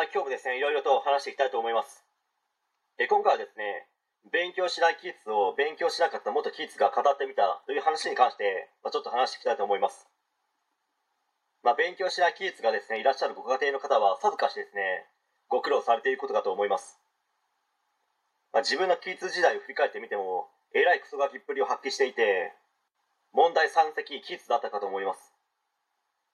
[0.00, 2.08] はい、今日もですね、いろいろと話していきたいと思います。
[2.96, 3.84] え今回はですね、
[4.32, 10.08] 勉強しないキッズを勉強しなかった元キッズが語ってみたという話に関して、まあ、ちょっと話していきたいと思います。
[11.62, 15.04] まあ、勉強しないキッズがですね、いらっしゃるご家庭の方はさぞかしですね、
[15.52, 16.96] ご苦労されていることかと思います。
[18.56, 22.54] まあ、自分のキッズ時代を振り返ってみても、えらいクソガキっぷりを発揮していて、
[23.34, 25.34] 問題山積キッズだったかと思います。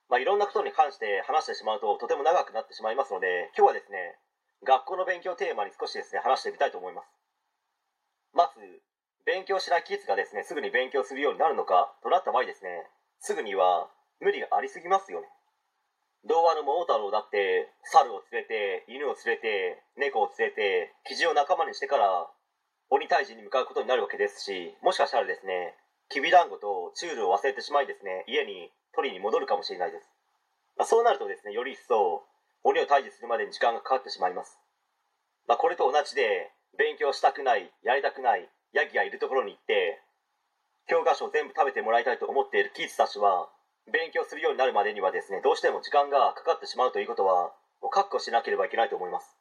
[0.09, 4.19] まあ、いろんなことに関して話してしまうととても長くなってしまいますので今日はですね
[4.64, 7.10] 学校の勉強テーマに少しですね話してみたいと思います。
[8.33, 8.61] まず
[9.27, 12.87] 勉強しないキッズがですねすぐに勉強するようになるのかとなった場合ですね
[13.19, 15.27] すぐには無理がありすぎますよね。
[16.27, 22.27] 童話の桃太郎だって猿を連れて犬を連れて猫を連れてキジを仲間にしてから
[22.91, 25.75] 鬼退治に向かうことになるわけですしもしかしたらですね
[26.09, 30.09] きびだんごとチュールを忘れてしまいですね家に取りに戻るかもしれないです、
[30.77, 32.24] まあ、そうなるとですねより一層
[32.64, 34.59] 鬼を退治するまでに時間がかかってしまいます、
[35.47, 40.00] まあ、これと同じで勉強したくないやりたくないヤギがいるところに行って
[40.89, 43.48] 教科書を全部食べてもらいたいと思っているキッズたちは
[43.92, 49.36] 勉強するようになるまでにはですねどうしても時間がかかってしまうということはもう覚悟しなければいけないと思います。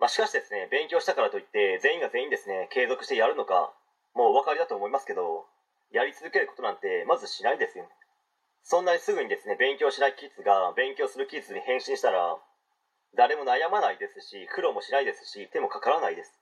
[0.00, 3.74] まあ、しかしですね勉強したからといって全員が全員ですね継続してやるのか
[4.14, 5.46] もうお分かりだと思いますけど
[5.90, 7.90] やり続けることなんてまずしないですよね。
[8.68, 12.36] そんなにすぐにですね勉強しないキッズが勉強するキッズに変身したら
[13.16, 16.36] 誰も悩まないですし苦労もしないですし手もかからないです。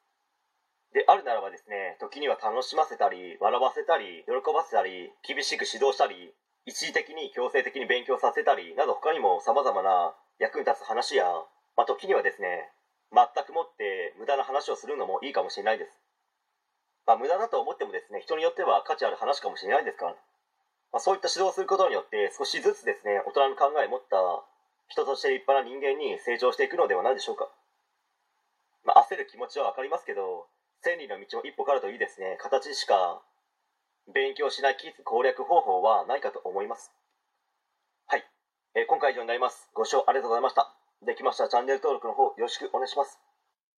[0.90, 6.34] であるならばですね時には楽しませたり笑わせたり喜ばせたり厳しく指導したり
[6.66, 10.10] 一時的に強制的に勉強させたりなど他にも様々な
[10.42, 11.30] 役に立つ話や、
[11.78, 12.74] まあ、時にはですね
[13.14, 15.94] 全くもって無駄な話をするのもいいかもしれないです。
[17.06, 20.16] まあ無駄だと思ってもですね人によっては価値ある話かもしれないですから
[20.96, 24.16] まあ、そういった指導をすることによって少しずつですね大人の考えを持った
[24.88, 27.52] 人として立派な人間に成長していくのではないでしょうか、
[28.80, 30.48] まあ、焦る気持ちは分かりますけど
[30.80, 33.20] 千里の道を一歩からというですね形しか
[34.08, 36.92] 勉強しない攻略方法はないかと思います。
[38.06, 38.24] はい、
[38.72, 39.68] えー今回以上になります。
[39.74, 40.72] ご視聴ありがとうございました。
[41.04, 43.25] できましたらチャンネル登録の方よろしくお願いします。